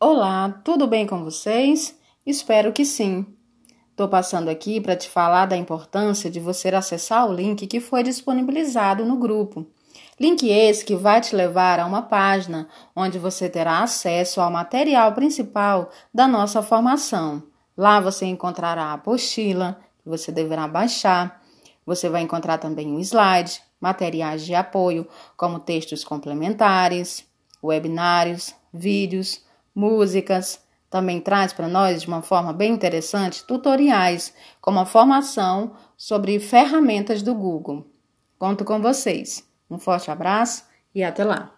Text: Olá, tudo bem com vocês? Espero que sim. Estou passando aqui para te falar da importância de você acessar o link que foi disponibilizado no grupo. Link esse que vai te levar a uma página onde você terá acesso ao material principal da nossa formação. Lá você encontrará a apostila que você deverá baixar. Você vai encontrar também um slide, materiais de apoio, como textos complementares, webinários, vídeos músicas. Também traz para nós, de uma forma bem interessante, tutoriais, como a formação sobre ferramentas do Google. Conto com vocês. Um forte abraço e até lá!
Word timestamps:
Olá, 0.00 0.60
tudo 0.62 0.86
bem 0.86 1.08
com 1.08 1.24
vocês? 1.24 1.98
Espero 2.24 2.72
que 2.72 2.84
sim. 2.84 3.26
Estou 3.90 4.06
passando 4.06 4.48
aqui 4.48 4.80
para 4.80 4.94
te 4.94 5.10
falar 5.10 5.46
da 5.46 5.56
importância 5.56 6.30
de 6.30 6.38
você 6.38 6.68
acessar 6.68 7.28
o 7.28 7.34
link 7.34 7.66
que 7.66 7.80
foi 7.80 8.04
disponibilizado 8.04 9.04
no 9.04 9.16
grupo. 9.16 9.66
Link 10.20 10.48
esse 10.48 10.84
que 10.84 10.94
vai 10.94 11.20
te 11.20 11.34
levar 11.34 11.80
a 11.80 11.86
uma 11.86 12.00
página 12.00 12.68
onde 12.94 13.18
você 13.18 13.48
terá 13.48 13.82
acesso 13.82 14.40
ao 14.40 14.52
material 14.52 15.14
principal 15.14 15.90
da 16.14 16.28
nossa 16.28 16.62
formação. 16.62 17.42
Lá 17.76 17.98
você 17.98 18.24
encontrará 18.24 18.84
a 18.84 18.92
apostila 18.92 19.80
que 20.00 20.08
você 20.08 20.30
deverá 20.30 20.68
baixar. 20.68 21.42
Você 21.84 22.08
vai 22.08 22.22
encontrar 22.22 22.58
também 22.58 22.86
um 22.86 23.00
slide, 23.00 23.60
materiais 23.80 24.46
de 24.46 24.54
apoio, 24.54 25.08
como 25.36 25.58
textos 25.58 26.04
complementares, 26.04 27.26
webinários, 27.60 28.54
vídeos 28.72 29.47
músicas. 29.78 30.60
Também 30.90 31.20
traz 31.20 31.52
para 31.52 31.68
nós, 31.68 32.02
de 32.02 32.08
uma 32.08 32.22
forma 32.22 32.52
bem 32.52 32.72
interessante, 32.72 33.44
tutoriais, 33.44 34.34
como 34.60 34.80
a 34.80 34.86
formação 34.86 35.72
sobre 35.96 36.40
ferramentas 36.40 37.22
do 37.22 37.34
Google. 37.34 37.86
Conto 38.38 38.64
com 38.64 38.80
vocês. 38.80 39.46
Um 39.70 39.78
forte 39.78 40.10
abraço 40.10 40.64
e 40.94 41.04
até 41.04 41.24
lá! 41.24 41.57